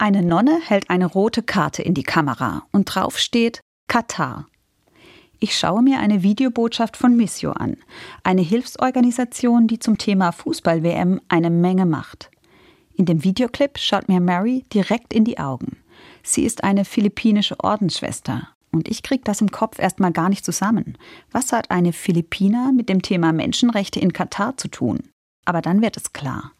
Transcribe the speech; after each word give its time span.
Eine 0.00 0.22
Nonne 0.22 0.60
hält 0.64 0.90
eine 0.90 1.06
rote 1.06 1.42
Karte 1.42 1.82
in 1.82 1.92
die 1.92 2.04
Kamera 2.04 2.62
und 2.70 2.84
drauf 2.84 3.18
steht 3.18 3.60
Katar. 3.88 4.46
Ich 5.40 5.58
schaue 5.58 5.82
mir 5.82 5.98
eine 5.98 6.22
Videobotschaft 6.22 6.96
von 6.96 7.16
Missio 7.16 7.50
an, 7.50 7.76
eine 8.22 8.42
Hilfsorganisation, 8.42 9.66
die 9.66 9.80
zum 9.80 9.98
Thema 9.98 10.30
Fußball-WM 10.30 11.20
eine 11.28 11.50
Menge 11.50 11.84
macht. 11.84 12.30
In 12.94 13.06
dem 13.06 13.24
Videoclip 13.24 13.78
schaut 13.78 14.08
mir 14.08 14.20
Mary 14.20 14.64
direkt 14.72 15.12
in 15.12 15.24
die 15.24 15.38
Augen. 15.38 15.78
Sie 16.22 16.44
ist 16.44 16.62
eine 16.62 16.84
philippinische 16.84 17.58
Ordensschwester. 17.58 18.48
Und 18.70 18.88
ich 18.88 19.02
krieg 19.02 19.24
das 19.24 19.40
im 19.40 19.50
Kopf 19.50 19.78
erstmal 19.78 20.12
gar 20.12 20.28
nicht 20.28 20.44
zusammen. 20.44 20.96
Was 21.32 21.52
hat 21.52 21.70
eine 21.70 21.92
Philippiner 21.92 22.70
mit 22.70 22.88
dem 22.88 23.02
Thema 23.02 23.32
Menschenrechte 23.32 23.98
in 23.98 24.12
Katar 24.12 24.56
zu 24.56 24.68
tun? 24.68 25.00
Aber 25.44 25.62
dann 25.62 25.80
wird 25.80 25.96
es 25.96 26.12
klar. 26.12 26.52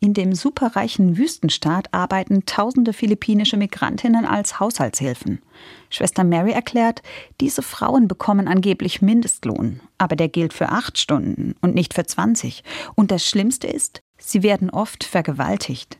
In 0.00 0.12
dem 0.12 0.34
superreichen 0.34 1.16
Wüstenstaat 1.16 1.92
arbeiten 1.92 2.44
tausende 2.44 2.92
philippinische 2.92 3.56
Migrantinnen 3.56 4.26
als 4.26 4.60
Haushaltshilfen. 4.60 5.40
Schwester 5.88 6.22
Mary 6.22 6.52
erklärt, 6.52 7.02
diese 7.40 7.62
Frauen 7.62 8.06
bekommen 8.06 8.46
angeblich 8.46 9.00
Mindestlohn, 9.00 9.80
aber 9.98 10.16
der 10.16 10.28
gilt 10.28 10.52
für 10.52 10.68
acht 10.68 10.98
Stunden 10.98 11.54
und 11.60 11.74
nicht 11.74 11.94
für 11.94 12.04
20. 12.04 12.62
Und 12.94 13.10
das 13.10 13.24
Schlimmste 13.24 13.66
ist, 13.66 14.00
sie 14.18 14.42
werden 14.42 14.70
oft 14.70 15.04
vergewaltigt. 15.04 15.98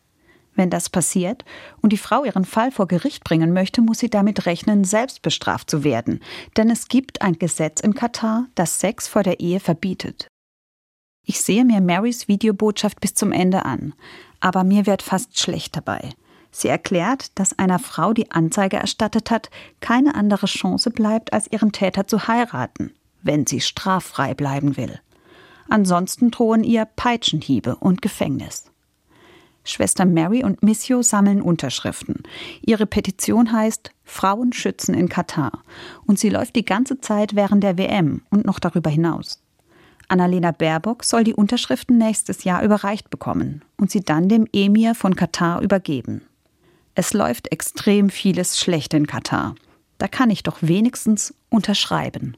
Wenn 0.54 0.70
das 0.70 0.88
passiert 0.88 1.44
und 1.82 1.92
die 1.92 1.98
Frau 1.98 2.24
ihren 2.24 2.46
Fall 2.46 2.72
vor 2.72 2.88
Gericht 2.88 3.24
bringen 3.24 3.52
möchte, 3.52 3.82
muss 3.82 3.98
sie 3.98 4.10
damit 4.10 4.46
rechnen, 4.46 4.84
selbst 4.84 5.22
bestraft 5.22 5.70
zu 5.70 5.84
werden. 5.84 6.20
Denn 6.56 6.70
es 6.70 6.88
gibt 6.88 7.22
ein 7.22 7.38
Gesetz 7.38 7.80
in 7.80 7.94
Katar, 7.94 8.46
das 8.54 8.80
Sex 8.80 9.06
vor 9.06 9.22
der 9.22 9.40
Ehe 9.40 9.60
verbietet. 9.60 10.28
Ich 11.28 11.40
sehe 11.40 11.64
mir 11.64 11.80
Marys 11.80 12.28
Videobotschaft 12.28 13.00
bis 13.00 13.14
zum 13.14 13.32
Ende 13.32 13.64
an, 13.64 13.94
aber 14.38 14.62
mir 14.62 14.86
wird 14.86 15.02
fast 15.02 15.38
schlecht 15.38 15.76
dabei. 15.76 16.10
Sie 16.52 16.68
erklärt, 16.68 17.36
dass 17.38 17.58
einer 17.58 17.80
Frau, 17.80 18.12
die 18.12 18.30
Anzeige 18.30 18.76
erstattet 18.76 19.32
hat, 19.32 19.50
keine 19.80 20.14
andere 20.14 20.46
Chance 20.46 20.90
bleibt, 20.90 21.32
als 21.32 21.50
ihren 21.50 21.72
Täter 21.72 22.06
zu 22.06 22.28
heiraten, 22.28 22.92
wenn 23.22 23.44
sie 23.44 23.60
straffrei 23.60 24.34
bleiben 24.34 24.76
will. 24.76 25.00
Ansonsten 25.68 26.30
drohen 26.30 26.62
ihr 26.62 26.84
Peitschenhiebe 26.84 27.74
und 27.74 28.02
Gefängnis. 28.02 28.70
Schwester 29.64 30.04
Mary 30.04 30.44
und 30.44 30.62
Missio 30.62 31.02
sammeln 31.02 31.42
Unterschriften. 31.42 32.22
Ihre 32.62 32.86
Petition 32.86 33.50
heißt 33.50 33.90
Frauen 34.04 34.52
schützen 34.52 34.94
in 34.94 35.08
Katar 35.08 35.64
und 36.06 36.20
sie 36.20 36.30
läuft 36.30 36.54
die 36.54 36.64
ganze 36.64 37.00
Zeit 37.00 37.34
während 37.34 37.64
der 37.64 37.76
WM 37.76 38.22
und 38.30 38.46
noch 38.46 38.60
darüber 38.60 38.90
hinaus. 38.90 39.42
Annalena 40.08 40.52
Baerbock 40.52 41.04
soll 41.04 41.24
die 41.24 41.34
Unterschriften 41.34 41.98
nächstes 41.98 42.44
Jahr 42.44 42.62
überreicht 42.62 43.10
bekommen 43.10 43.62
und 43.76 43.90
sie 43.90 44.00
dann 44.00 44.28
dem 44.28 44.46
Emir 44.52 44.94
von 44.94 45.16
Katar 45.16 45.60
übergeben. 45.62 46.22
Es 46.94 47.12
läuft 47.12 47.52
extrem 47.52 48.08
vieles 48.08 48.58
schlecht 48.58 48.94
in 48.94 49.06
Katar. 49.06 49.54
Da 49.98 50.08
kann 50.08 50.30
ich 50.30 50.42
doch 50.42 50.58
wenigstens 50.60 51.34
unterschreiben. 51.50 52.34